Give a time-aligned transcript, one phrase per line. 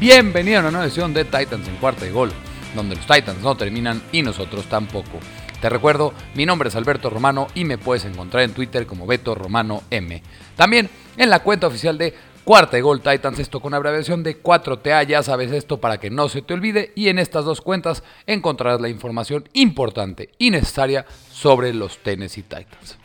[0.00, 2.32] Bienvenido a una nueva edición de Titans en cuarta y gol,
[2.74, 5.20] donde los Titans no terminan y nosotros tampoco.
[5.60, 9.34] Te recuerdo, mi nombre es Alberto Romano y me puedes encontrar en Twitter como Beto
[9.34, 10.22] Romano M.
[10.56, 15.06] También en la cuenta oficial de Cuarta y Gol Titans, esto con abreviación de 4TA,
[15.06, 16.92] ya sabes esto para que no se te olvide.
[16.96, 22.96] Y en estas dos cuentas encontrarás la información importante y necesaria sobre los Tennessee Titans.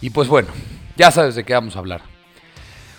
[0.00, 0.50] Y pues bueno,
[0.96, 2.09] ya sabes de qué vamos a hablar.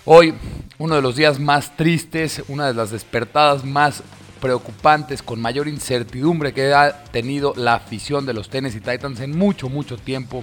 [0.04, 0.34] Hoy,
[0.78, 4.02] uno de los días más tristes, una de las despertadas más
[4.40, 9.68] preocupantes, con mayor incertidumbre que ha tenido la afición de los Tennessee Titans en mucho,
[9.68, 10.42] mucho tiempo.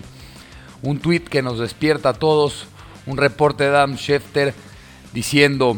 [0.82, 2.68] Un tweet que nos despierta a todos,
[3.06, 4.54] un reporte de Adam Schefter
[5.12, 5.78] diciendo,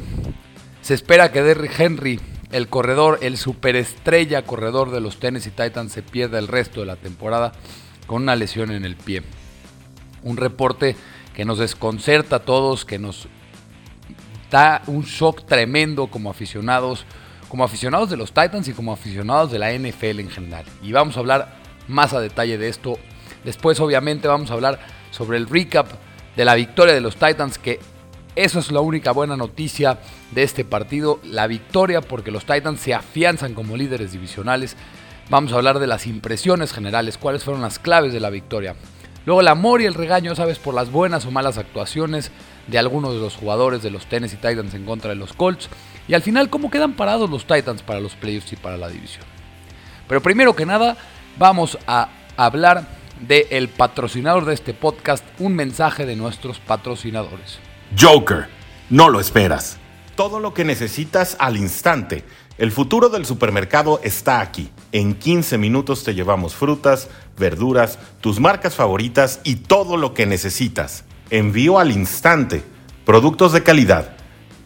[0.84, 2.20] se espera que Derrick Henry,
[2.52, 6.98] el corredor, el superestrella corredor de los Tennessee Titans, se pierda el resto de la
[6.98, 7.54] temporada
[8.06, 9.24] con una lesión en el pie.
[10.22, 10.96] Un reporte
[11.34, 13.28] que nos desconcerta a todos, que nos
[14.52, 17.06] da un shock tremendo como aficionados,
[17.50, 20.66] como aficionados de los Titans y como aficionados de la NFL en general.
[20.84, 21.56] Y vamos a hablar
[21.88, 23.00] más a detalle de esto.
[23.44, 25.88] Después obviamente vamos a hablar sobre el recap
[26.36, 27.80] de la victoria de los Titans, que
[28.36, 30.00] eso es la única buena noticia
[30.32, 34.76] de este partido, la victoria porque los Titans se afianzan como líderes divisionales.
[35.30, 38.76] Vamos a hablar de las impresiones generales, cuáles fueron las claves de la victoria.
[39.26, 42.32] Luego el amor y el regaño, sabes, por las buenas o malas actuaciones
[42.72, 45.70] de algunos de los jugadores de los Tennessee Titans en contra de los Colts.
[46.08, 49.26] Y al final, cómo quedan parados los Titans para los playoffs y para la división.
[50.08, 50.98] Pero primero que nada,
[51.38, 52.88] vamos a hablar
[53.20, 57.60] del patrocinador de este podcast, un mensaje de nuestros patrocinadores.
[58.00, 58.48] Joker,
[58.90, 59.78] no lo esperas.
[60.16, 62.24] Todo lo que necesitas al instante.
[62.58, 64.72] El futuro del supermercado está aquí.
[64.92, 71.06] En 15 minutos te llevamos frutas, verduras, tus marcas favoritas y todo lo que necesitas.
[71.32, 72.62] Envío al instante.
[73.06, 74.18] Productos de calidad,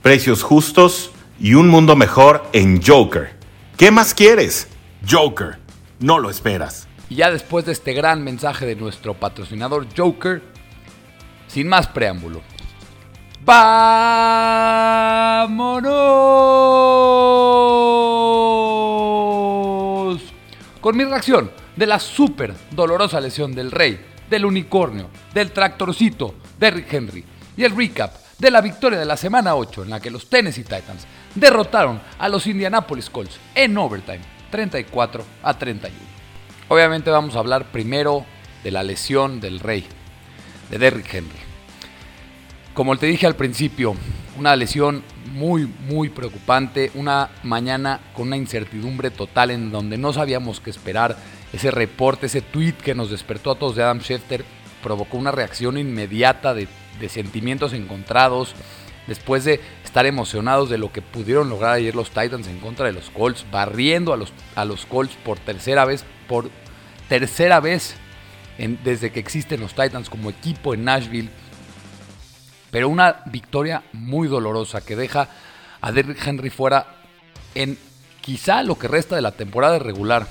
[0.01, 3.35] precios justos y un mundo mejor en Joker.
[3.77, 4.67] ¿Qué más quieres?
[5.07, 5.59] Joker,
[5.99, 6.87] no lo esperas.
[7.07, 10.41] Y ya después de este gran mensaje de nuestro patrocinador Joker,
[11.47, 12.41] sin más preámbulo,
[13.45, 14.33] ¡Vámonos!
[20.81, 26.71] Con mi reacción de la súper dolorosa lesión del rey, del unicornio, del tractorcito, de
[26.71, 27.23] Rick Henry
[27.57, 30.63] y el recap de la victoria de la semana 8 en la que los Tennessee
[30.63, 31.05] Titans
[31.35, 34.21] derrotaron a los Indianapolis Colts en overtime
[34.51, 35.97] 34 a 31.
[36.67, 38.25] Obviamente vamos a hablar primero
[38.63, 39.85] de la lesión del rey,
[40.69, 41.39] de Derrick Henry.
[42.73, 43.95] Como te dije al principio,
[44.37, 50.59] una lesión muy, muy preocupante, una mañana con una incertidumbre total en donde no sabíamos
[50.59, 51.15] qué esperar.
[51.53, 54.43] Ese reporte, ese tweet que nos despertó a todos de Adam Schefter
[54.83, 56.67] provocó una reacción inmediata de,
[57.09, 58.53] sentimientos encontrados.
[59.07, 62.93] Después de estar emocionados de lo que pudieron lograr ayer los Titans en contra de
[62.93, 66.49] los Colts, barriendo a los, a los Colts por tercera vez, por
[67.07, 67.95] tercera vez
[68.57, 71.29] desde que existen los Titans como equipo en Nashville.
[72.71, 75.29] Pero una victoria muy dolorosa que deja
[75.81, 76.87] a Derrick Henry fuera
[77.53, 77.77] en
[78.21, 80.27] quizá lo que resta de la temporada regular.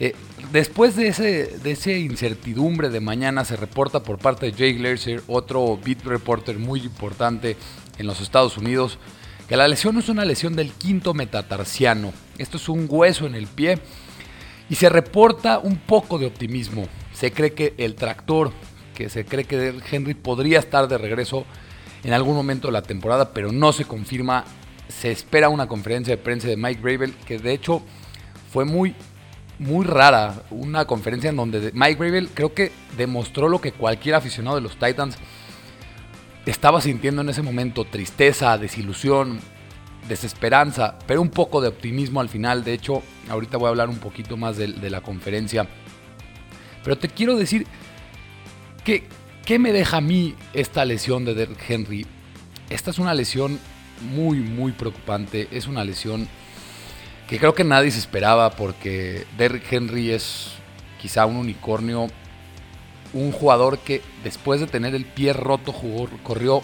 [0.00, 0.14] Eh,
[0.50, 5.22] después de ese, de ese incertidumbre de mañana se reporta por parte de Jake Lerser,
[5.28, 7.56] otro beat reporter muy importante
[7.98, 8.98] en los Estados Unidos,
[9.48, 12.12] que la lesión es una lesión del quinto metatarsiano.
[12.38, 13.78] Esto es un hueso en el pie
[14.68, 16.88] y se reporta un poco de optimismo.
[17.12, 18.52] Se cree que el tractor,
[18.94, 21.44] que se cree que Henry podría estar de regreso
[22.02, 24.44] en algún momento de la temporada, pero no se confirma.
[24.88, 27.82] Se espera una conferencia de prensa de Mike Gravel, que de hecho
[28.52, 28.94] fue muy
[29.58, 34.56] muy rara, una conferencia en donde Mike Gravel creo que demostró lo que cualquier aficionado
[34.56, 35.16] de los Titans
[36.46, 39.40] estaba sintiendo en ese momento, tristeza, desilusión,
[40.08, 42.64] desesperanza, pero un poco de optimismo al final.
[42.64, 45.66] De hecho, ahorita voy a hablar un poquito más de, de la conferencia.
[46.82, 47.66] Pero te quiero decir
[48.84, 49.04] que,
[49.46, 52.06] ¿qué me deja a mí esta lesión de Derrick Henry?
[52.68, 53.58] Esta es una lesión
[54.14, 55.48] muy, muy preocupante.
[55.50, 56.28] Es una lesión
[57.34, 60.52] que creo que nadie se esperaba porque Derrick Henry es
[61.02, 62.06] quizá un unicornio,
[63.12, 66.62] un jugador que después de tener el pie roto jugó, corrió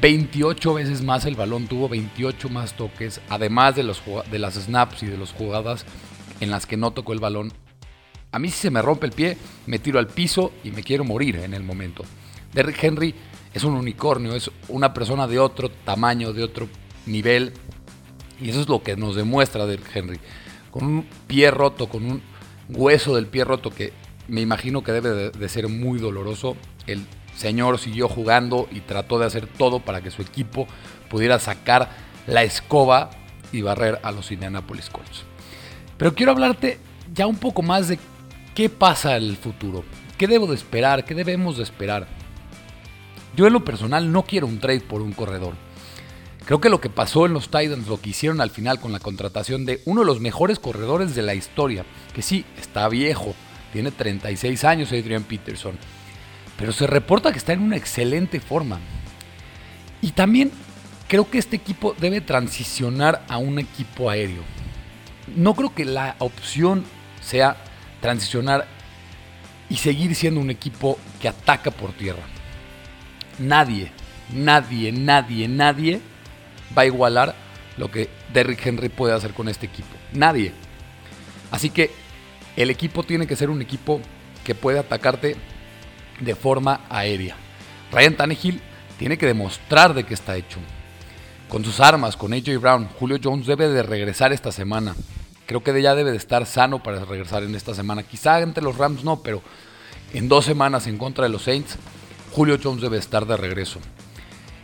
[0.00, 5.04] 28 veces más el balón, tuvo 28 más toques, además de, los, de las snaps
[5.04, 5.86] y de las jugadas
[6.40, 7.52] en las que no tocó el balón.
[8.32, 11.04] A mí si se me rompe el pie, me tiro al piso y me quiero
[11.04, 12.02] morir en el momento.
[12.52, 13.14] Derrick Henry
[13.54, 16.68] es un unicornio, es una persona de otro tamaño, de otro
[17.06, 17.52] nivel,
[18.40, 20.20] y eso es lo que nos demuestra Derrick Henry.
[20.70, 22.22] Con un pie roto, con un
[22.68, 23.92] hueso del pie roto que
[24.28, 26.56] me imagino que debe de, de, ser muy doloroso.
[26.86, 27.06] El
[27.36, 30.66] señor siguió jugando y trató de hacer todo para que su equipo
[31.08, 31.90] pudiera sacar
[32.26, 33.10] la escoba
[33.52, 35.24] y barrer a los Indianapolis Colts.
[35.96, 36.78] Pero quiero hablarte
[37.14, 37.98] ya un poco más de
[38.54, 39.84] qué pasa en el futuro,
[40.16, 42.06] qué debo de esperar, qué debemos de esperar.
[43.36, 45.54] Yo en lo personal no quiero un trade por un corredor.
[46.48, 49.00] Creo que lo que pasó en los Titans, lo que hicieron al final con la
[49.00, 51.84] contratación de uno de los mejores corredores de la historia,
[52.14, 53.34] que sí, está viejo,
[53.70, 55.76] tiene 36 años Adrian Peterson,
[56.56, 58.78] pero se reporta que está en una excelente forma.
[60.00, 60.50] Y también
[61.06, 64.42] creo que este equipo debe transicionar a un equipo aéreo.
[65.36, 66.82] No creo que la opción
[67.20, 67.58] sea
[68.00, 68.66] transicionar
[69.68, 72.24] y seguir siendo un equipo que ataca por tierra.
[73.38, 73.92] Nadie,
[74.32, 76.00] nadie, nadie, nadie
[76.76, 77.34] va a igualar
[77.76, 79.94] lo que Derrick Henry puede hacer con este equipo.
[80.12, 80.52] Nadie.
[81.50, 81.90] Así que
[82.56, 84.00] el equipo tiene que ser un equipo
[84.44, 85.36] que puede atacarte
[86.20, 87.36] de forma aérea.
[87.92, 88.60] Ryan Tannehill
[88.98, 90.58] tiene que demostrar de qué está hecho.
[91.48, 94.94] Con sus armas, con AJ Brown, Julio Jones debe de regresar esta semana.
[95.46, 98.02] Creo que ya debe de estar sano para regresar en esta semana.
[98.02, 99.40] Quizá entre los Rams no, pero
[100.12, 101.78] en dos semanas en contra de los Saints,
[102.32, 103.80] Julio Jones debe estar de regreso.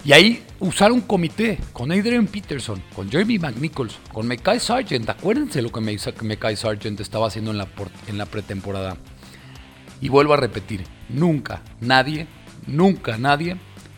[0.04, 5.08] Y ahí usar un comité con Adrian Peterson, con Jeremy McNichols, con Mekai Sargent.
[5.08, 7.68] Acuérdense lo que Mekai Sargent estaba haciendo en la,
[8.06, 8.98] en la pretemporada.
[10.02, 12.26] Y vuelvo a repetir, nunca nadie,
[12.66, 13.56] nunca nadie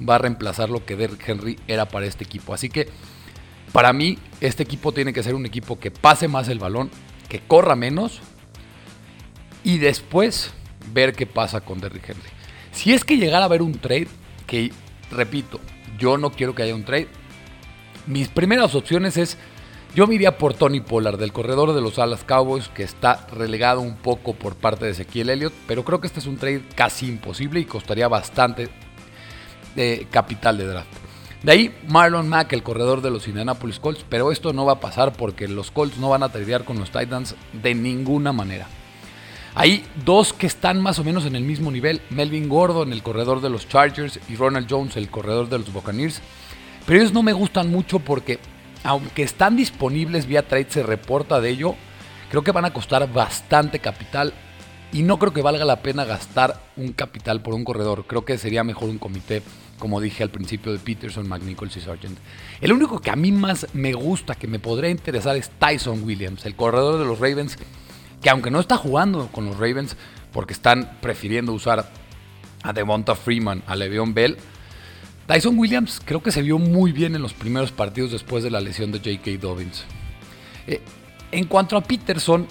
[0.09, 2.55] va a reemplazar lo que Derrick Henry era para este equipo.
[2.55, 2.89] Así que
[3.73, 6.89] para mí este equipo tiene que ser un equipo que pase más el balón,
[7.29, 8.21] que corra menos
[9.65, 10.53] y después
[10.93, 12.29] ver qué pasa con Derrick Henry.
[12.71, 14.09] Si es que llegara a haber un trade,
[14.47, 14.71] que
[15.11, 15.61] repito,
[15.99, 17.09] yo no quiero que haya un trade.
[18.07, 19.37] Mis primeras opciones es,
[19.95, 23.97] yo me por Tony Pollard, del corredor de los Alas Cowboys, que está relegado un
[23.97, 27.61] poco por parte de Ezequiel Elliott, pero creo que este es un trade casi imposible
[27.61, 28.69] y costaría bastante
[29.75, 30.89] de capital de draft.
[31.43, 34.81] De ahí Marlon Mack, el corredor de los Indianapolis Colts, pero esto no va a
[34.81, 38.67] pasar porque los Colts no van a tradear con los Titans de ninguna manera.
[39.59, 43.41] Hay dos que están más o menos en el mismo nivel, Melvin Gordon, el corredor
[43.41, 46.21] de los Chargers, y Ronald Jones, el corredor de los Buccaneers.
[46.85, 48.39] Pero ellos no me gustan mucho porque,
[48.85, 51.75] aunque están disponibles vía trade, se reporta de ello,
[52.29, 54.35] creo que van a costar bastante capital
[54.93, 58.05] y no creo que valga la pena gastar un capital por un corredor.
[58.07, 59.43] Creo que sería mejor un comité,
[59.79, 62.19] como dije al principio, de Peterson, McNichols y Sargent.
[62.61, 66.45] El único que a mí más me gusta, que me podría interesar, es Tyson Williams,
[66.45, 67.57] el corredor de los Ravens
[68.21, 69.97] que aunque no está jugando con los Ravens
[70.33, 71.91] porque están prefiriendo usar
[72.63, 74.37] a Devonta Freeman, a Le'Veon Bell,
[75.27, 78.61] Tyson Williams creo que se vio muy bien en los primeros partidos después de la
[78.61, 79.41] lesión de J.K.
[79.41, 79.85] Dobbins.
[80.67, 80.81] Eh,
[81.33, 82.47] en cuanto a Peterson,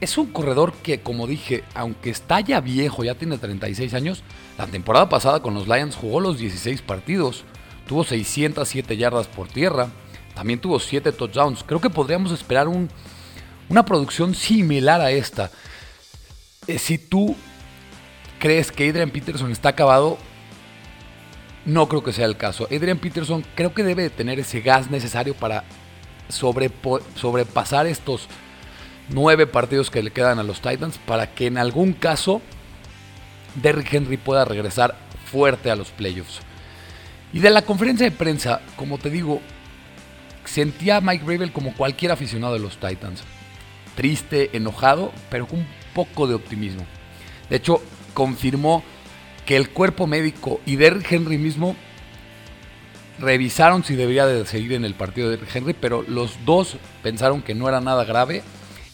[0.00, 4.22] es un corredor que, como dije, aunque está ya viejo, ya tiene 36 años,
[4.56, 7.44] la temporada pasada con los Lions jugó los 16 partidos,
[7.86, 9.88] tuvo 607 yardas por tierra,
[10.34, 11.64] también tuvo 7 touchdowns.
[11.64, 12.88] Creo que podríamos esperar un
[13.68, 15.50] una producción similar a esta.
[16.66, 17.36] Eh, si tú
[18.38, 20.18] crees que Adrian Peterson está acabado,
[21.64, 22.66] no creo que sea el caso.
[22.66, 25.64] Adrian Peterson creo que debe de tener ese gas necesario para
[26.28, 28.26] sobrepasar estos
[29.08, 32.42] nueve partidos que le quedan a los Titans para que en algún caso
[33.54, 34.94] Derrick Henry pueda regresar
[35.30, 36.40] fuerte a los playoffs.
[37.32, 39.40] Y de la conferencia de prensa, como te digo,
[40.44, 43.22] sentía a Mike Rabel como cualquier aficionado de los Titans
[43.98, 46.86] triste, enojado, pero con un poco de optimismo.
[47.50, 47.82] De hecho,
[48.14, 48.84] confirmó
[49.44, 51.74] que el cuerpo médico y Derrick Henry mismo
[53.18, 57.56] revisaron si debería de seguir en el partido de Henry, pero los dos pensaron que
[57.56, 58.44] no era nada grave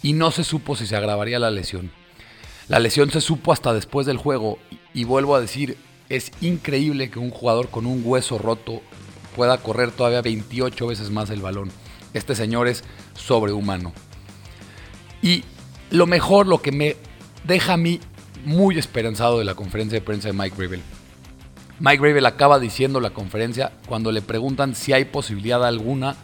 [0.03, 1.91] y no se supo si se agravaría la lesión.
[2.69, 4.59] La lesión se supo hasta después del juego
[4.95, 5.77] y vuelvo a decir,
[6.09, 8.81] es increíble que un jugador con un hueso roto
[9.37, 11.71] pueda correr todavía 28 veces más el balón.
[12.15, 13.93] Este señor es sobrehumano.
[15.25, 15.43] Y
[15.91, 16.97] lo mejor, lo que me
[17.45, 17.99] deja a mí
[18.45, 20.83] muy esperanzado de la conferencia de prensa de Mike Gravel.
[21.81, 26.15] Mike Gravel acaba diciendo la conferencia cuando le preguntan si hay posibilidad alguna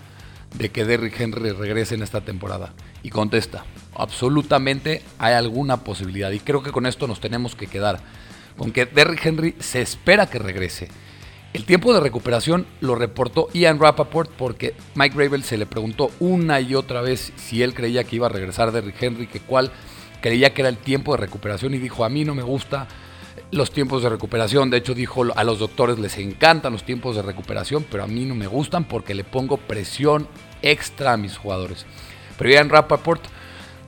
[0.55, 2.75] de que Derrick Henry regrese en esta temporada.
[3.03, 3.65] Y contesta,
[3.95, 6.31] absolutamente hay alguna posibilidad.
[6.31, 8.01] Y creo que con esto nos tenemos que quedar.
[8.59, 10.89] Con que Derrick Henry se espera que regrese.
[11.53, 16.61] El tiempo de recuperación lo reportó Ian Rappaport porque Mike Rabel se le preguntó una
[16.61, 19.73] y otra vez si él creía que iba a regresar Derrick Henry, que cuál
[20.21, 22.87] creía que era el tiempo de recuperación y dijo, a mí no me gusta
[23.51, 24.71] los tiempos de recuperación.
[24.71, 28.27] De hecho, dijo, a los doctores les encantan los tiempos de recuperación, pero a mí
[28.27, 30.29] no me gustan porque le pongo presión
[30.63, 31.85] extra a mis jugadores.
[32.39, 33.23] Pero Ian Rappaport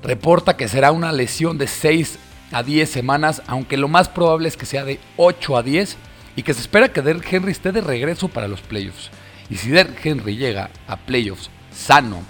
[0.03, 2.19] reporta que será una lesión de 6
[2.51, 5.97] a 10 semanas, aunque lo más probable es que sea de 8 a 10
[6.37, 9.11] y que se espera que Derrick Henry esté de regreso para los playoffs.
[9.51, 12.23] Y si Derrick Henry llega a playoffs sano,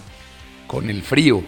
[0.66, 1.42] con el frío,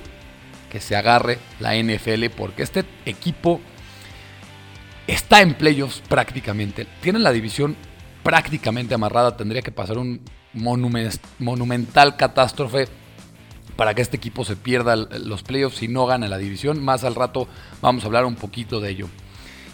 [0.70, 3.60] que se agarre la NFL, porque este equipo
[5.06, 6.86] está en playoffs prácticamente.
[7.00, 7.74] Tiene la división
[8.22, 9.36] prácticamente amarrada.
[9.36, 10.20] Tendría que pasar un
[10.52, 12.88] monumental catástrofe
[13.76, 16.82] para que este equipo se pierda los playoffs y no gane la división.
[16.84, 17.48] Más al rato
[17.80, 19.08] vamos a hablar un poquito de ello.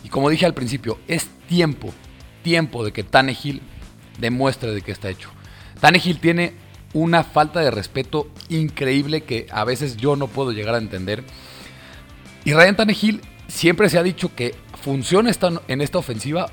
[0.04, 1.92] Y como dije al principio, es tiempo,
[2.42, 3.62] tiempo de que Tannehill
[4.18, 5.30] demuestre de qué está hecho.
[5.80, 6.54] Tannehill tiene
[6.92, 11.24] una falta de respeto increíble que a veces yo no puedo llegar a entender.
[12.44, 15.30] Y Ryan Tannehill siempre se ha dicho que funciona
[15.68, 16.50] en esta ofensiva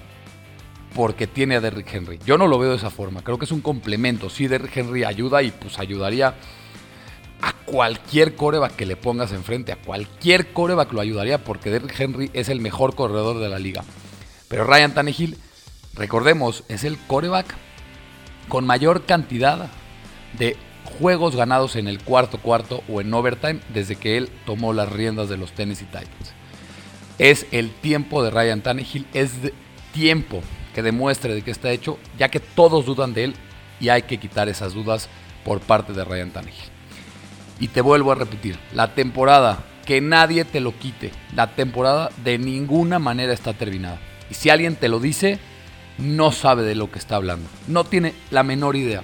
[0.93, 2.19] porque tiene a Derrick Henry.
[2.25, 3.23] Yo no lo veo de esa forma.
[3.23, 4.29] Creo que es un complemento.
[4.29, 6.35] Sí, Derrick Henry ayuda y pues ayudaría
[7.41, 9.71] a cualquier coreback que le pongas enfrente.
[9.71, 13.83] A cualquier coreback lo ayudaría porque Derrick Henry es el mejor corredor de la liga.
[14.47, 15.37] Pero Ryan Tannehill,
[15.97, 17.55] recordemos, es el coreback
[18.47, 19.69] con mayor cantidad
[20.37, 20.55] de
[20.99, 25.29] juegos ganados en el cuarto cuarto o en overtime desde que él tomó las riendas
[25.29, 26.33] de los Tennessee Titans.
[27.17, 29.31] Es el tiempo de Ryan Tannehill, es
[29.91, 30.41] tiempo
[30.73, 33.35] que demuestre de qué está hecho, ya que todos dudan de él
[33.79, 35.09] y hay que quitar esas dudas
[35.43, 36.69] por parte de Ryan Tannehill.
[37.59, 42.37] Y te vuelvo a repetir, la temporada, que nadie te lo quite, la temporada de
[42.37, 43.99] ninguna manera está terminada.
[44.29, 45.39] Y si alguien te lo dice,
[45.97, 49.03] no sabe de lo que está hablando, no tiene la menor idea,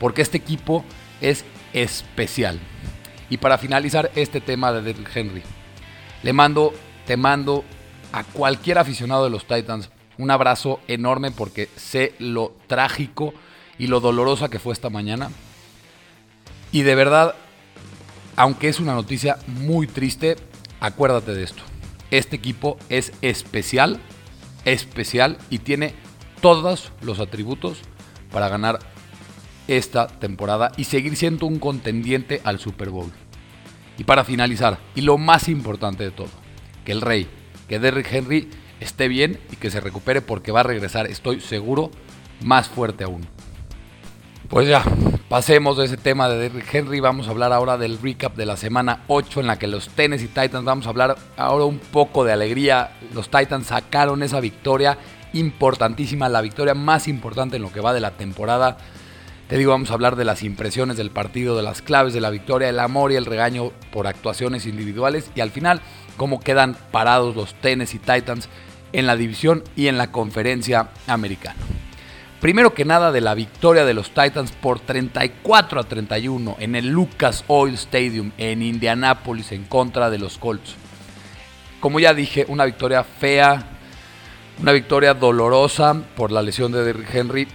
[0.00, 0.84] porque este equipo
[1.20, 2.58] es especial.
[3.30, 5.42] Y para finalizar este tema de Derrick Henry,
[6.22, 6.74] le mando,
[7.06, 7.64] te mando
[8.12, 13.34] a cualquier aficionado de los Titans un abrazo enorme porque sé lo trágico
[13.78, 15.30] y lo dolorosa que fue esta mañana.
[16.70, 17.34] Y de verdad,
[18.36, 20.36] aunque es una noticia muy triste,
[20.80, 21.62] acuérdate de esto.
[22.10, 23.98] Este equipo es especial,
[24.64, 25.94] especial y tiene
[26.44, 27.78] todos los atributos
[28.30, 28.78] para ganar
[29.66, 33.10] esta temporada y seguir siendo un contendiente al Super Bowl.
[33.96, 36.28] Y para finalizar, y lo más importante de todo,
[36.84, 37.28] que el rey,
[37.66, 41.90] que Derrick Henry esté bien y que se recupere porque va a regresar, estoy seguro,
[42.42, 43.26] más fuerte aún.
[44.50, 44.84] Pues ya,
[45.30, 47.00] pasemos de ese tema de Derrick Henry.
[47.00, 50.28] Vamos a hablar ahora del recap de la semana 8 en la que los Tennessee
[50.28, 52.90] Titans, vamos a hablar ahora un poco de alegría.
[53.14, 54.98] Los Titans sacaron esa victoria
[55.34, 58.78] importantísima, la victoria más importante en lo que va de la temporada.
[59.48, 62.30] Te digo, vamos a hablar de las impresiones del partido, de las claves de la
[62.30, 65.82] victoria, el amor y el regaño por actuaciones individuales y al final
[66.16, 68.48] cómo quedan parados los Tennessee Titans
[68.92, 71.58] en la división y en la conferencia americana.
[72.40, 76.88] Primero que nada de la victoria de los Titans por 34 a 31 en el
[76.88, 80.76] Lucas Oil Stadium en Indianápolis en contra de los Colts.
[81.80, 83.73] Como ya dije, una victoria fea,
[84.60, 87.48] una victoria dolorosa por la lesión de Derrick Henry.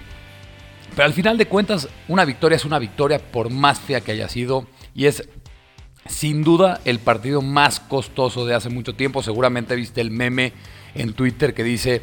[0.91, 4.27] Pero al final de cuentas, una victoria es una victoria por más fea que haya
[4.27, 4.67] sido.
[4.93, 5.27] Y es
[6.07, 9.23] sin duda el partido más costoso de hace mucho tiempo.
[9.23, 10.53] Seguramente viste el meme
[10.95, 12.01] en Twitter que dice,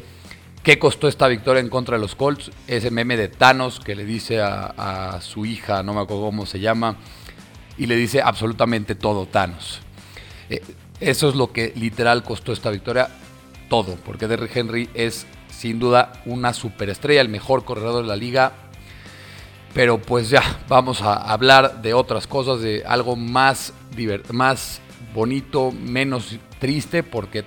[0.63, 2.51] ¿qué costó esta victoria en contra de los Colts?
[2.67, 6.59] Ese meme de Thanos que le dice a, su hija, no me acuerdo cómo se
[6.59, 6.97] llama,
[7.77, 9.81] y le dice absolutamente todo Thanos.
[10.49, 10.61] Eh,
[10.99, 13.09] eso es lo que literal costó esta victoria,
[13.69, 18.53] todo, porque Derrick Henry es sin duda una superestrella, el mejor corredor de la liga.
[19.73, 23.73] Pero pues ya, vamos a hablar de otras cosas, de algo más,
[24.31, 24.81] más
[25.13, 27.43] bonito, menos triste, porque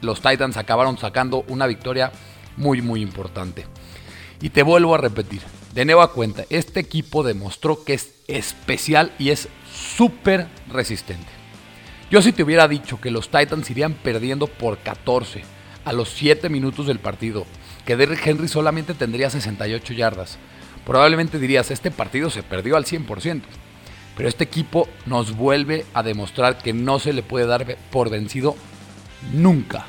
[0.00, 2.12] los Titans acabaron sacando una victoria
[2.56, 3.66] muy muy importante.
[4.40, 9.30] Y te vuelvo a repetir, de nueva cuenta, este equipo demostró que es especial y
[9.30, 11.28] es súper resistente.
[12.10, 15.42] Yo si te hubiera dicho que los Titans irían perdiendo por 14
[15.84, 17.46] a los 7 minutos del partido,
[17.84, 20.38] que Derrick Henry solamente tendría 68 yardas,
[20.84, 23.42] probablemente dirías, este partido se perdió al 100%.
[24.16, 28.56] Pero este equipo nos vuelve a demostrar que no se le puede dar por vencido
[29.32, 29.86] nunca.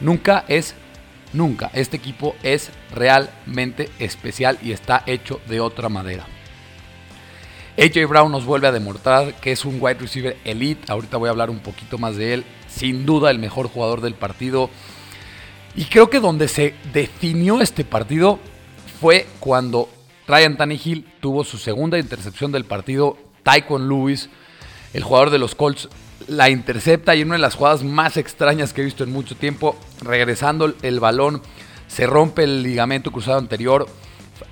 [0.00, 0.74] Nunca es
[1.32, 1.70] nunca.
[1.74, 6.26] Este equipo es realmente especial y está hecho de otra madera.
[7.76, 10.90] AJ Brown nos vuelve a demostrar que es un wide receiver elite.
[10.92, 12.44] Ahorita voy a hablar un poquito más de él.
[12.68, 14.70] Sin duda el mejor jugador del partido.
[15.76, 18.38] Y creo que donde se definió este partido
[19.00, 19.88] fue cuando
[20.26, 23.16] Ryan Tannehill tuvo su segunda intercepción del partido.
[23.42, 24.30] Tyquan Lewis,
[24.92, 25.88] el jugador de los Colts,
[26.28, 29.36] la intercepta y en una de las jugadas más extrañas que he visto en mucho
[29.36, 31.42] tiempo, regresando el balón,
[31.88, 33.86] se rompe el ligamento cruzado anterior,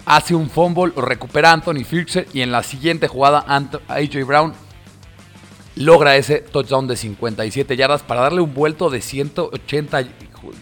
[0.05, 4.53] hace un fumble, recupera Anthony Firkser y en la siguiente jugada AJ Brown
[5.77, 10.05] logra ese touchdown de 57 yardas para darle un vuelto de 180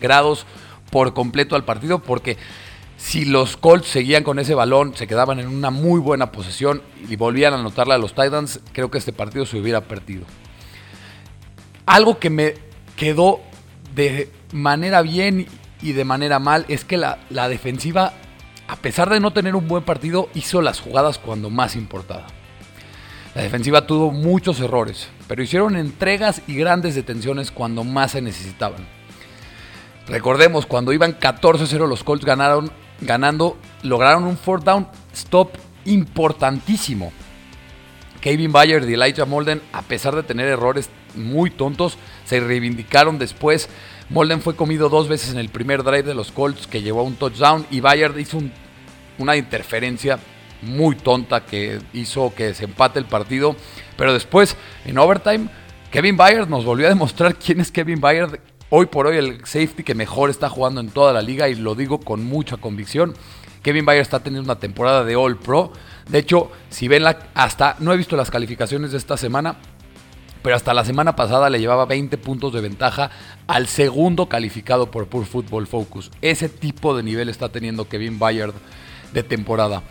[0.00, 0.46] grados
[0.90, 2.36] por completo al partido porque
[3.00, 7.16] Si los Colts seguían con ese balón, se quedaban en una muy buena posesión y
[7.16, 10.26] volvían a anotarle a los Titans, creo que este partido se hubiera perdido.
[11.86, 12.54] Algo que me
[12.96, 13.40] quedó
[13.94, 15.46] de manera bien
[15.80, 18.12] y de manera mal es que la, la defensiva,
[18.68, 22.26] a pesar de no tener un buen partido, hizo las jugadas cuando más importaba.
[23.34, 28.86] La defensiva tuvo muchos errores, pero hicieron entregas y grandes detenciones cuando más se necesitaban.
[30.10, 37.12] Recordemos, cuando iban 14-0 los Colts ganaron, ganando, lograron un fourth down stop importantísimo.
[38.20, 43.68] Kevin Bayard y Elijah Molden, a pesar de tener errores muy tontos, se reivindicaron después.
[44.08, 47.04] Molden fue comido dos veces en el primer drive de los Colts que llevó a
[47.04, 48.42] un touchdown y Bayard hizo
[49.16, 50.18] una interferencia
[50.60, 53.54] muy tonta que hizo que se empate el partido.
[53.96, 55.48] Pero después, en overtime,
[55.92, 58.49] Kevin Bayard nos volvió a demostrar quién es Kevin Bayard.
[58.72, 61.74] Hoy por hoy el safety que mejor está jugando en toda la liga y lo
[61.74, 63.14] digo con mucha convicción.
[63.64, 65.72] Kevin Bayard está teniendo una temporada de All Pro.
[66.08, 69.56] De hecho, si ven la, hasta no he visto las calificaciones de esta semana,
[70.40, 73.10] pero hasta la semana pasada le llevaba 20 puntos de ventaja
[73.48, 76.12] al segundo calificado por Pure Football Focus.
[76.22, 78.54] Ese tipo de nivel está teniendo Kevin Bayard
[79.12, 79.82] de temporada.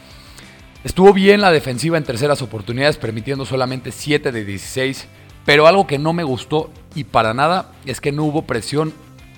[0.86, 5.06] Estuvo bien la defensiva en terceras oportunidades, permitiendo solamente 7 de 16,
[5.46, 8.94] pero algo que no me gustó y para nada es que no hubo presión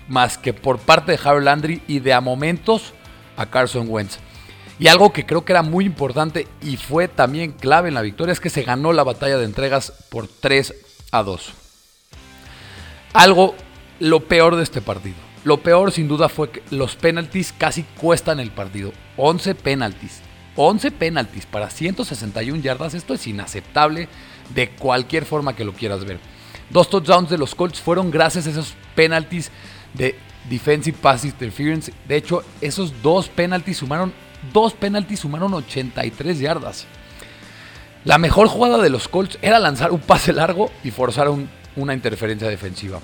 [0.08, 2.94] más que por parte de Harold Landry y de a momentos
[3.38, 4.20] a Carson Wentz.
[4.80, 8.34] Y algo que creo que era muy importante y fue también clave en la victoria
[8.34, 10.74] es que se ganó la batalla de entregas por 3
[11.12, 11.54] a 2.
[13.14, 13.56] Algo,
[14.00, 15.18] lo peor de este partido.
[15.44, 18.92] Lo peor sin duda fue que los penalties casi cuestan el partido.
[19.18, 20.22] 11 penalties.
[20.56, 22.94] 11 penalties para 161 yardas.
[22.94, 24.08] Esto es inaceptable
[24.54, 26.20] de cualquier forma que lo quieras ver.
[26.72, 29.52] Dos touchdowns de los Colts fueron gracias a esos penalties
[29.94, 30.16] de
[30.50, 31.92] defensive pass interference.
[32.08, 34.14] De hecho, esos dos penalties sumaron
[34.54, 36.86] dos penalties sumaron 83 yardas.
[38.04, 41.30] La mejor jugada de los Colts era lanzar un pase largo y forzar
[41.76, 43.00] una interferencia defensiva.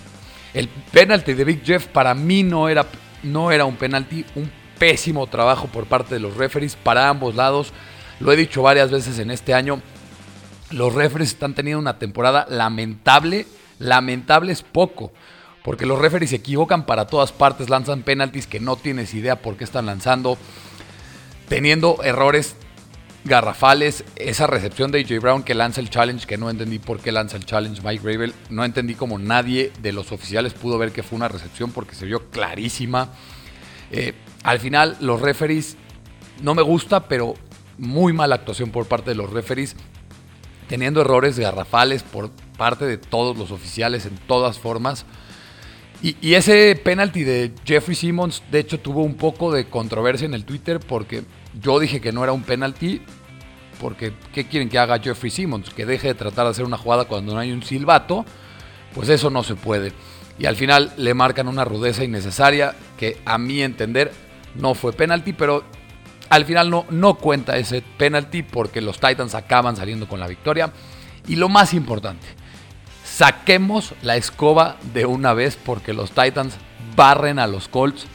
[0.54, 2.86] El penalty de Big Jeff para mí no era,
[3.22, 4.50] no era un penalty, un
[4.80, 7.74] pésimo trabajo por parte de los referees para ambos lados.
[8.20, 9.82] Lo he dicho varias veces en este año.
[10.72, 13.46] Los referees están teniendo una temporada lamentable.
[13.80, 15.12] Lamentable es poco.
[15.64, 19.58] Porque los referees se equivocan para todas partes, lanzan penalties que no tienes idea por
[19.58, 20.38] qué están lanzando,
[21.50, 22.56] teniendo errores
[23.28, 27.12] garrafales, esa recepción de AJ Brown que lanza el challenge, que no entendí por qué
[27.12, 31.04] lanza el challenge Mike Gravel, no entendí cómo nadie de los oficiales pudo ver que
[31.04, 33.10] fue una recepción porque se vio clarísima.
[33.92, 34.14] Eh,
[34.44, 35.76] al final los referees,
[36.42, 37.36] no me gusta, pero
[37.78, 39.76] muy mala actuación por parte de los referees,
[40.68, 45.06] teniendo errores garrafales por parte de todos los oficiales en todas formas.
[46.02, 50.36] Y, y, ese penalty de Jeffrey Simmons, de hecho, tuvo un poco de controversia en
[50.36, 51.24] el Twitter porque
[51.60, 53.02] yo dije que no era un penalti
[53.80, 55.70] porque ¿qué quieren que haga Jeffrey Simmons?
[55.70, 58.26] Que deje de tratar de hacer una jugada cuando no hay un silbato,
[58.94, 59.94] pues eso no se puede.
[60.40, 64.12] Y al final le marcan una rudeza innecesaria que a mi entender
[64.56, 65.64] no fue penalti, pero
[66.30, 70.72] al final no, no cuenta ese penalti porque los Titans acaban saliendo con la victoria.
[71.28, 72.26] Y lo más importante,
[73.18, 76.54] saquemos la escoba de una vez porque los Titans
[76.96, 78.06] barren a los Colts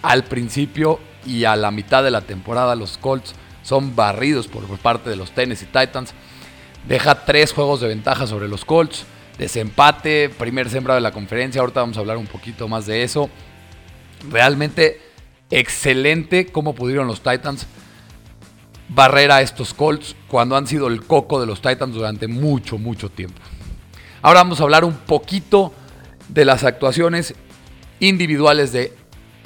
[0.00, 5.10] al principio y a la mitad de la temporada los Colts son barridos por parte
[5.10, 6.14] de los Tennessee Titans.
[6.88, 9.04] Deja tres juegos de ventaja sobre los Colts.
[9.36, 11.60] Desempate, primer sembrado de la conferencia.
[11.60, 13.28] Ahorita vamos a hablar un poquito más de eso.
[14.30, 15.02] Realmente
[15.50, 17.66] excelente cómo pudieron los Titans
[18.88, 23.10] barrer a estos Colts cuando han sido el coco de los Titans durante mucho, mucho
[23.10, 23.42] tiempo.
[24.22, 25.72] Ahora vamos a hablar un poquito
[26.28, 27.34] de las actuaciones
[28.00, 28.92] individuales de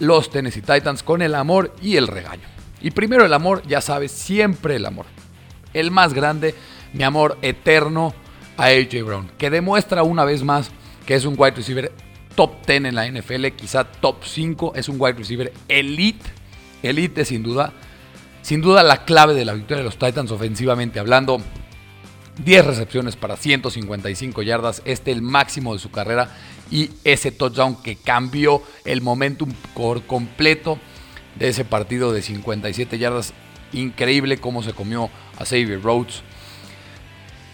[0.01, 2.49] los Tennessee Titans con el amor y el regaño.
[2.81, 5.07] Y primero el amor, ya sabes, siempre el amor.
[5.73, 6.55] El más grande,
[6.93, 8.15] mi amor eterno
[8.57, 10.71] a AJ Brown, que demuestra una vez más
[11.07, 11.93] que es un wide receiver
[12.35, 16.25] top 10 en la NFL, quizá top 5, es un wide receiver elite,
[16.83, 17.73] elite sin duda.
[18.43, 21.41] Sin duda la clave de la victoria de los Titans ofensivamente hablando.
[22.39, 26.31] 10 recepciones para 155 yardas, este el máximo de su carrera
[26.71, 30.79] y ese touchdown que cambió el momentum por completo
[31.39, 33.33] de ese partido de 57 yardas.
[33.73, 36.23] Increíble cómo se comió a Xavier Rhodes.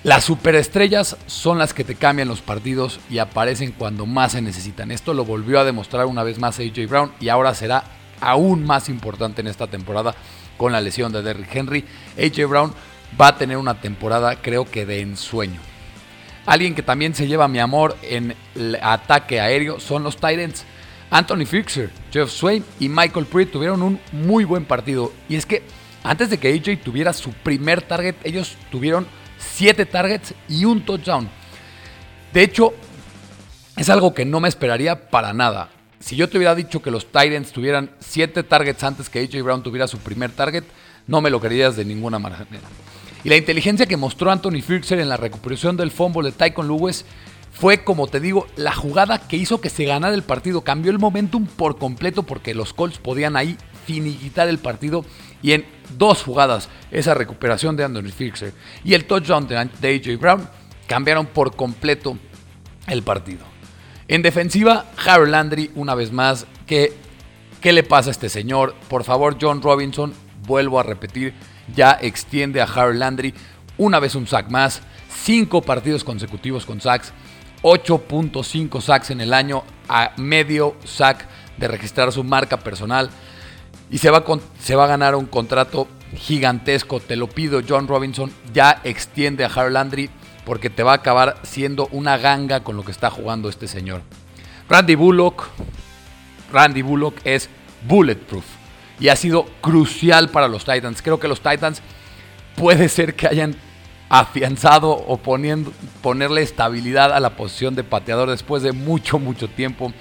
[0.02, 4.90] Las superestrellas son las que te cambian los partidos y aparecen cuando más se necesitan.
[4.90, 7.84] Esto lo volvió a demostrar una vez más AJ Brown y ahora será
[8.20, 10.14] aún más importante en esta temporada
[10.56, 11.84] con la lesión de Derrick Henry.
[12.16, 12.74] AJ Brown
[13.18, 15.60] va a tener una temporada creo que de ensueño.
[16.46, 20.64] Alguien que también se lleva mi amor en el ataque aéreo son los Titans.
[21.10, 25.12] Anthony Fixer, Jeff Swain y Michael Pruitt tuvieron un muy buen partido.
[25.28, 25.62] Y es que
[26.02, 29.06] antes de que AJ tuviera su primer target, ellos tuvieron
[29.38, 31.28] 7 targets y un touchdown.
[32.32, 32.72] De hecho,
[33.76, 35.70] es algo que no me esperaría para nada.
[35.98, 39.62] Si yo te hubiera dicho que los Titans tuvieran 7 targets antes que AJ Brown
[39.62, 40.64] tuviera su primer target,
[41.06, 42.46] no me lo creerías de ninguna manera.
[43.24, 47.04] Y la inteligencia que mostró Anthony Fixer en la recuperación del fumble de Tycon Lewis
[47.52, 50.62] fue, como te digo, la jugada que hizo que se ganara el partido.
[50.62, 55.04] Cambió el momentum por completo porque los Colts podían ahí finiquitar el partido.
[55.42, 55.66] Y en
[55.98, 58.52] dos jugadas, esa recuperación de Anthony Fixer
[58.84, 60.48] y el touchdown de AJ Brown
[60.86, 62.18] cambiaron por completo
[62.86, 63.44] el partido.
[64.08, 66.92] En defensiva, Harold Landry, una vez más, ¿qué,
[67.60, 68.74] ¿qué le pasa a este señor?
[68.88, 70.12] Por favor, John Robinson,
[70.46, 71.32] vuelvo a repetir,
[71.74, 73.34] ya extiende a Harold Landry
[73.78, 74.82] una vez un sack más,
[75.24, 77.12] cinco partidos consecutivos con sacks,
[77.62, 83.10] 8.5 sacks en el año, a medio sack de registrar su marca personal.
[83.90, 84.24] Y se va,
[84.60, 87.00] se va a ganar un contrato gigantesco.
[87.00, 88.30] Te lo pido, John Robinson.
[88.52, 90.10] Ya extiende a Harold Landry
[90.44, 94.02] porque te va a acabar siendo una ganga con lo que está jugando este señor.
[94.68, 95.48] Randy Bullock.
[96.52, 97.48] Randy Bullock es
[97.86, 98.59] bulletproof
[99.00, 101.02] y ha sido crucial para los Titans.
[101.02, 101.82] Creo que los Titans
[102.56, 103.56] puede ser que hayan
[104.10, 109.92] afianzado o poniendo, ponerle estabilidad a la posición de pateador después de mucho, mucho tiempo.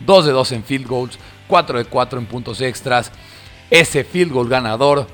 [0.00, 3.12] 2 de 2 en field goals, 4 de 4 en puntos extras.
[3.70, 5.06] Ese field goal ganador.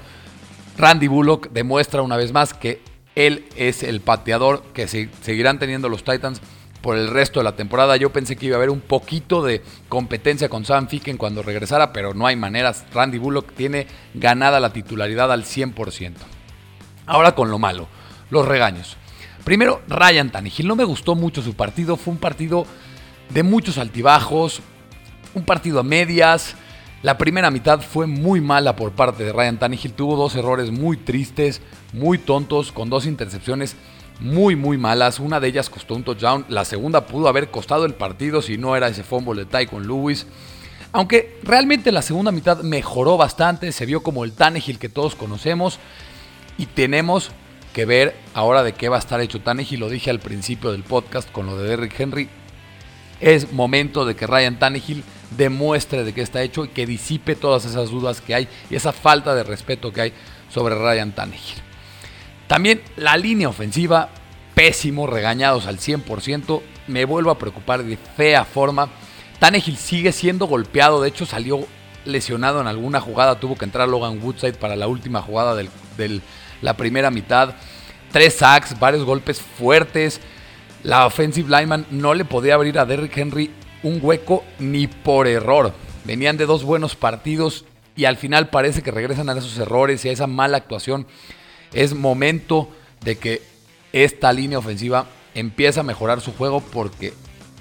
[0.78, 2.80] Randy Bullock demuestra una vez más que
[3.14, 6.40] él es el pateador que seguirán teniendo los Titans
[6.82, 7.96] por el resto de la temporada.
[7.96, 11.92] Yo pensé que iba a haber un poquito de competencia con Sam Ficken cuando regresara,
[11.92, 12.84] pero no hay maneras.
[12.92, 16.14] Randy Bullock tiene ganada la titularidad al 100%.
[17.06, 17.88] Ahora con lo malo
[18.30, 18.96] los regaños.
[19.44, 20.66] Primero, Ryan Tannehill.
[20.66, 21.96] No me gustó mucho su partido.
[21.96, 22.66] Fue un partido
[23.30, 24.60] de muchos altibajos,
[25.34, 26.56] un partido a medias.
[27.02, 29.92] La primera mitad fue muy mala por parte de Ryan Tannehill.
[29.92, 31.60] Tuvo dos errores muy tristes,
[31.92, 33.76] muy tontos, con dos intercepciones
[34.20, 35.20] muy, muy malas.
[35.20, 36.44] Una de ellas costó un touchdown.
[36.48, 40.26] La segunda pudo haber costado el partido si no era ese fumble de Tycoon Lewis.
[40.92, 43.72] Aunque realmente la segunda mitad mejoró bastante.
[43.72, 45.78] Se vio como el Tannehill que todos conocemos.
[46.58, 47.30] Y tenemos
[47.72, 49.80] que ver ahora de qué va a estar hecho Tannehill.
[49.80, 52.28] Lo dije al principio del podcast con lo de Derrick Henry.
[53.20, 55.04] Es momento de que Ryan Tannehill
[55.36, 58.92] demuestre de qué está hecho y que disipe todas esas dudas que hay y esa
[58.92, 60.12] falta de respeto que hay
[60.50, 61.71] sobre Ryan Tannehill.
[62.52, 64.10] También la línea ofensiva,
[64.54, 66.60] pésimo, regañados al 100%.
[66.86, 68.90] Me vuelvo a preocupar de fea forma.
[69.38, 71.66] Tannehill sigue siendo golpeado, de hecho salió
[72.04, 76.20] lesionado en alguna jugada, tuvo que entrar Logan Woodside para la última jugada del
[76.60, 77.54] la primera mitad.
[78.12, 80.20] Tres sacks, varios golpes fuertes.
[80.82, 83.50] La offensive lineman no le podía abrir a Derrick Henry
[83.82, 85.72] un hueco ni por error.
[86.04, 87.64] Venían de dos buenos partidos
[87.96, 91.06] y al final parece que regresan a esos errores y a esa mala actuación.
[91.72, 92.68] Es momento
[93.04, 93.42] de que
[93.92, 97.12] esta línea ofensiva empiece a mejorar su juego porque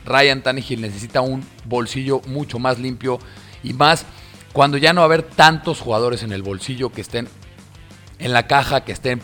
[0.06, 3.20] Ryan Tannehill necesita un bolsillo mucho más limpio
[3.64, 4.06] y más
[4.54, 7.28] cuando ya no va a haber tantos jugadores en el bolsillo que estén
[8.20, 9.22] en la caja, que estén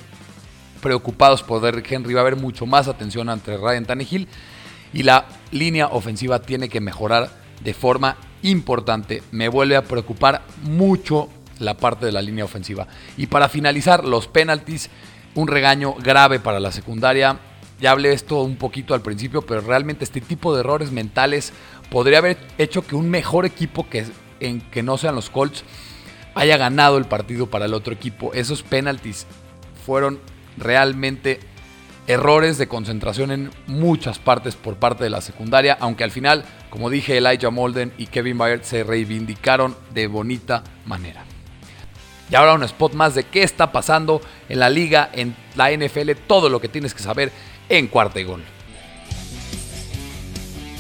[0.82, 2.13] preocupados por Derrick Henry.
[2.13, 4.28] Va a haber mucho más atención entre Ryan Tannehill
[4.93, 7.30] y la línea ofensiva tiene que mejorar
[7.63, 9.23] de forma importante.
[9.32, 12.88] Me vuelve a preocupar mucho la parte de la línea ofensiva.
[13.17, 14.89] Y para finalizar, los penalties,
[15.36, 17.39] un regaño grave para la secundaria.
[17.80, 21.54] Ya hablé esto un poquito al principio, pero realmente este tipo de errores mentales
[21.91, 24.06] podría haber hecho que un mejor equipo que,
[24.39, 25.63] en, que no sean los Colts
[26.34, 28.34] haya ganado el partido para el otro equipo.
[28.34, 29.28] Esos penalties
[29.86, 30.20] fueron
[30.58, 31.39] realmente
[32.08, 36.89] errores de concentración en muchas partes por parte de la secundaria, aunque al final, como
[36.89, 41.27] dije, Elijah Molden y Kevin Byard se reivindicaron de bonita manera.
[42.30, 46.12] Y ahora un spot más de qué está pasando en la liga, en la NFL,
[46.28, 47.32] todo lo que tienes que saber
[47.70, 48.44] en cuarta y gol.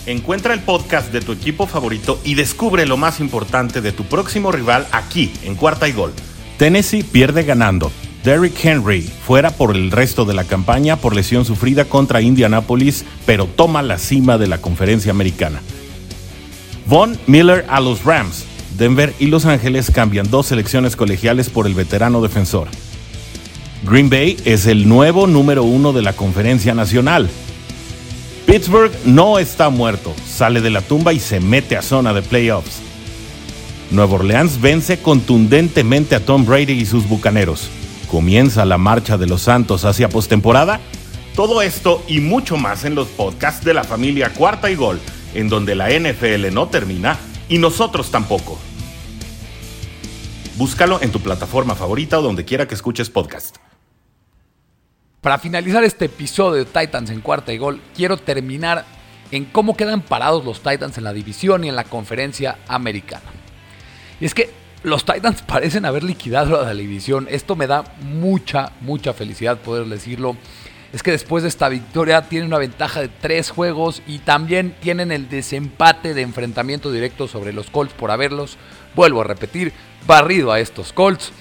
[0.07, 4.53] Encuentra el podcast de tu equipo favorito y descubre lo más importante de tu próximo
[4.53, 6.13] rival aquí, en Cuarta y Gol.
[6.57, 7.91] Tennessee pierde ganando.
[8.23, 13.47] Derrick Henry fuera por el resto de la campaña por lesión sufrida contra Indianapolis, pero
[13.47, 15.61] toma la cima de la conferencia americana.
[16.85, 18.45] Von Miller a los Rams.
[18.77, 22.67] Denver y Los Ángeles cambian dos selecciones colegiales por el veterano defensor.
[23.83, 27.29] Green Bay es el nuevo número uno de la conferencia nacional.
[28.45, 32.81] Pittsburgh no está muerto, sale de la tumba y se mete a zona de playoffs.
[33.89, 37.69] Nueva Orleans vence contundentemente a Tom Brady y sus bucaneros.
[38.09, 40.79] Comienza la marcha de los Santos hacia postemporada.
[41.35, 44.99] Todo esto y mucho más en los podcasts de la familia Cuarta y Gol,
[45.33, 47.17] en donde la NFL no termina,
[47.49, 48.57] Y nosotros tampoco.
[50.57, 53.57] Búscalo en tu plataforma favorita o donde quiera que escuches podcast.
[55.21, 58.85] Para finalizar este episodio de Titans en cuarta y gol, quiero terminar
[59.31, 63.25] en cómo quedan parados los Titans en la división y en la conferencia americana.
[64.19, 64.49] Y es que
[64.83, 67.27] los Titans parecen haber liquidado la división.
[67.29, 70.35] Esto me da mucha, mucha felicidad poder decirlo.
[70.93, 75.11] Es que después de esta victoria tienen una ventaja de tres juegos y también tienen
[75.11, 78.57] el desempate de enfrentamiento directo sobre los Colts por haberlos,
[78.95, 79.73] vuelvo a repetir,
[80.05, 81.33] barrido a estos Colts.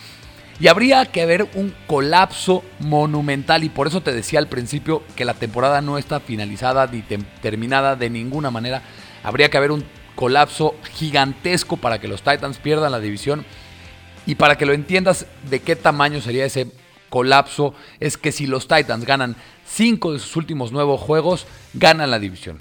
[0.59, 5.27] Y habría que haber un colapso monumental y por eso te decía al principio que
[5.27, 7.03] la temporada no está finalizada ni
[7.43, 8.83] terminada de ninguna manera.
[9.23, 13.45] Habría que haber un colapso gigantesco para que los Titans pierdan la división.
[14.25, 16.67] Y para que lo entiendas de qué tamaño sería ese
[17.17, 22.19] colapso, es que si los Titans ganan 5 de sus últimos 9 juegos, ganan la
[22.19, 22.59] división.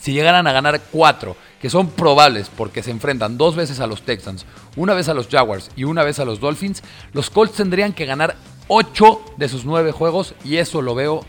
[0.00, 4.00] Si llegaran a ganar 4, que son probables porque se enfrentan dos veces a los
[4.00, 7.92] Texans, una vez a los Jaguars y una vez a los Dolphins, los Colts tendrían
[7.92, 8.36] que ganar
[8.68, 11.26] 8 de sus 9 juegos y eso lo veo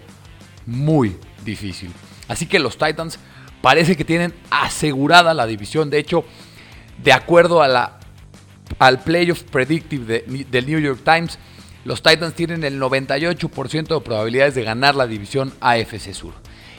[0.65, 1.91] muy difícil.
[2.29, 3.19] Así que los Titans
[3.61, 5.89] parece que tienen asegurada la división.
[5.89, 6.23] De hecho,
[7.03, 7.99] de acuerdo a la,
[8.79, 11.37] al Playoff Predictive del New York Times,
[11.87, 16.33] los Titans tienen el 98% de probabilidades de ganar la división AFC Sur.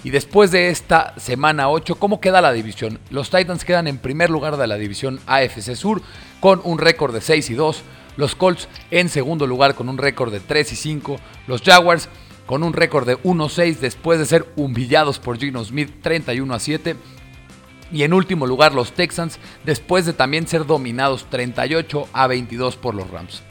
[0.04, 2.98] Y después de esta semana 8, ¿cómo queda la división?
[3.08, 6.02] Los Titans quedan en primer lugar de la división AFC Sur
[6.40, 7.82] con un récord de 6 y 2.
[8.18, 11.18] Los Colts en segundo lugar con un récord de 3 y 5.
[11.46, 12.10] Los Jaguars
[12.44, 16.96] con un récord de 1-6 después de ser humillados por Gino Smith 31 a 7.
[17.90, 22.94] Y en último lugar los Texans después de también ser dominados 38 a 22 por
[22.94, 23.42] los Rams.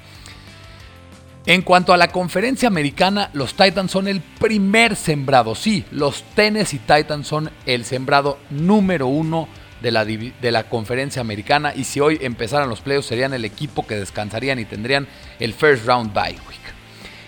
[1.47, 5.55] En cuanto a la conferencia americana, los Titans son el primer sembrado.
[5.55, 9.47] Sí, los Tennessee Titans son el sembrado número uno
[9.81, 11.71] de la, de la conferencia americana.
[11.73, 15.07] Y si hoy empezaran los playoffs, serían el equipo que descansarían y tendrían
[15.39, 16.60] el first round bye week.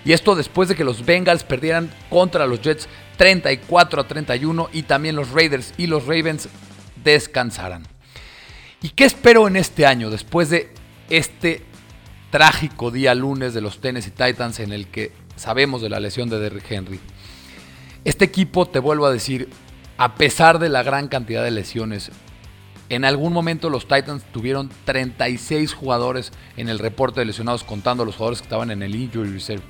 [0.04, 4.84] Y esto después de que los Bengals perdieran contra los Jets 34 a 31 y
[4.84, 6.50] también los Raiders y los Ravens
[7.06, 7.88] descansaran.
[8.82, 10.74] ¿Y qué espero en este año después de
[11.10, 11.69] este
[12.32, 16.40] trágico día lunes de los Tennessee Titans en el que sabemos de la lesión de
[16.40, 17.00] Derrick Henry?
[18.06, 19.50] Este equipo, te vuelvo a decir,
[19.98, 22.12] a pesar de la gran cantidad de lesiones,
[22.90, 28.16] en algún momento los Titans tuvieron 36 jugadores en el reporte de lesionados contando los
[28.16, 29.64] jugadores que estaban en el injury reserve.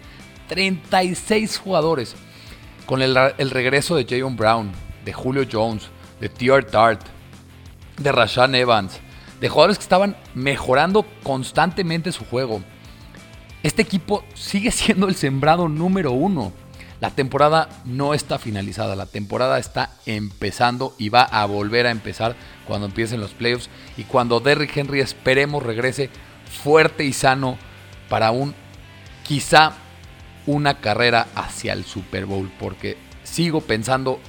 [0.48, 2.15] 36 jugadores.
[2.86, 3.15] Con el,
[3.52, 4.72] regreso de Jayon Brown,
[5.06, 6.63] de Julio Jones, de T.R.
[6.63, 7.02] Tart,
[7.98, 9.00] de Rashan Evans,
[9.39, 12.62] de jugadores que estaban mejorando constantemente su juego.
[13.63, 16.52] Este equipo sigue siendo el sembrado número uno.
[16.99, 22.36] La temporada no está finalizada, la temporada está empezando y va a volver a empezar
[22.67, 26.10] cuando empiecen los playoffs y cuando Derrick Henry esperemos regrese
[26.62, 27.58] fuerte y sano
[28.10, 28.54] para un
[29.23, 29.73] quizá
[30.45, 34.19] una carrera hacia el Super Bowl, porque sigo pensando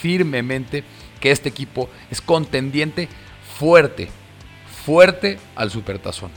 [0.00, 0.84] firmemente
[1.20, 3.08] que este equipo es contendiente
[3.58, 4.10] fuerte,
[4.88, 6.30] fuerte al Supertazón.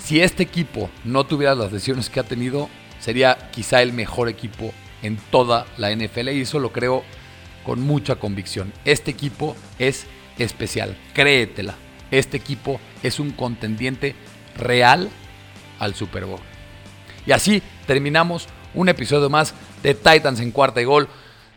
[0.00, 4.72] Si este equipo no tuviera las lesiones que ha tenido, sería quizá el mejor equipo
[5.00, 7.04] en toda la NFL y eso lo creo
[7.64, 8.72] con mucha convicción.
[8.84, 11.76] Este equipo es especial, créetela.
[12.10, 14.16] Este equipo es un contendiente
[14.56, 15.10] real
[15.78, 16.40] al Super Bowl.
[17.24, 21.08] Y así terminamos un episodio más de Titans en cuarta y gol.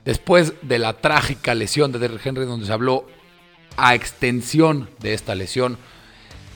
[0.05, 3.07] Después de la trágica lesión de Derrick Henry, donde se habló
[3.77, 5.77] a extensión de esta lesión.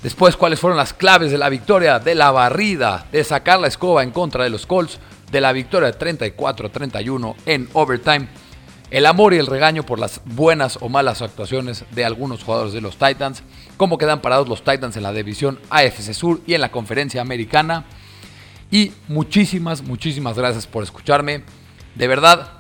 [0.04, 4.04] Después, cuáles fueron las claves de la victoria, de la barrida, de sacar la escoba
[4.04, 5.00] en contra de los Colts,
[5.32, 8.28] de la victoria de 34-31 en overtime.
[8.90, 12.82] El amor y el regaño por las buenas o malas actuaciones de algunos jugadores de
[12.82, 13.44] los Titans.
[13.76, 17.86] Cómo quedan parados los Titans en la división AFC Sur y en la conferencia americana
[18.72, 21.44] y muchísimas, muchísimas gracias por escucharme.
[21.96, 22.52] De verdad,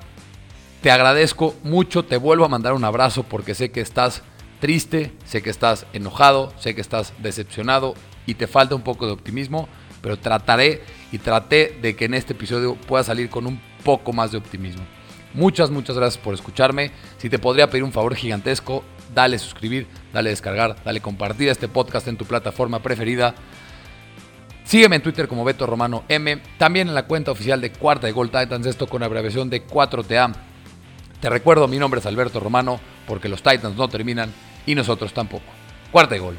[0.81, 2.05] te agradezco mucho.
[2.05, 4.21] Te vuelvo a mandar un abrazo porque sé que estás
[4.59, 9.13] triste, sé que estás enojado, sé que estás decepcionado y te falta un poco de
[9.13, 9.67] optimismo.
[10.01, 14.31] Pero trataré y traté de que en este episodio pueda salir con un poco más
[14.31, 14.85] de optimismo.
[15.33, 16.91] Muchas, muchas gracias por escucharme.
[17.17, 22.07] Si te podría pedir un favor gigantesco, dale suscribir, dale descargar, dale compartir este podcast
[22.07, 23.35] en tu plataforma preferida.
[24.63, 28.13] Sígueme en Twitter como Beto Romano M, también en la cuenta oficial de Cuarta de
[28.13, 30.33] Gold Titans, esto con abreviación de 4TA.
[31.21, 34.33] Te recuerdo, mi nombre es Alberto Romano, porque los Titans no terminan
[34.67, 35.45] y nosotros tampoco.
[35.91, 36.38] Cuarta de Gol.